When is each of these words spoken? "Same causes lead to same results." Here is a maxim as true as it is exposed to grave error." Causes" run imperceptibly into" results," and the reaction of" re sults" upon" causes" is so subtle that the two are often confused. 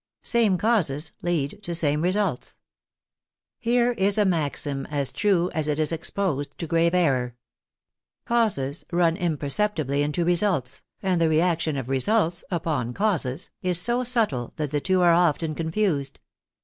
"Same 0.23 0.57
causes 0.57 1.11
lead 1.21 1.59
to 1.61 1.75
same 1.75 2.01
results." 2.01 2.57
Here 3.59 3.91
is 3.91 4.17
a 4.17 4.25
maxim 4.25 4.87
as 4.87 5.11
true 5.11 5.51
as 5.51 5.67
it 5.67 5.79
is 5.79 5.91
exposed 5.91 6.57
to 6.57 6.65
grave 6.65 6.95
error." 6.95 7.35
Causes" 8.25 8.83
run 8.91 9.15
imperceptibly 9.15 10.01
into" 10.01 10.25
results," 10.25 10.83
and 11.03 11.21
the 11.21 11.29
reaction 11.29 11.77
of" 11.77 11.87
re 11.87 11.99
sults" 11.99 12.43
upon" 12.49 12.93
causes" 12.95 13.51
is 13.61 13.79
so 13.79 14.03
subtle 14.03 14.53
that 14.55 14.71
the 14.71 14.81
two 14.81 15.03
are 15.03 15.13
often 15.13 15.53
confused. 15.53 16.19